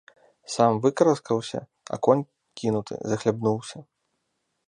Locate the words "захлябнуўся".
3.13-3.77